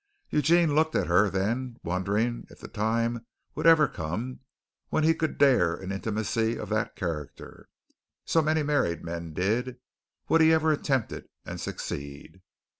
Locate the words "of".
6.57-6.69